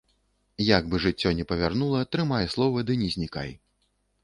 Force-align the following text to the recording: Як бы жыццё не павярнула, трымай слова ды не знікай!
Як 0.77 0.87
бы 0.93 1.01
жыццё 1.03 1.33
не 1.41 1.45
павярнула, 1.51 2.01
трымай 2.15 2.51
слова 2.57 2.87
ды 2.91 2.99
не 3.05 3.13
знікай! 3.19 3.57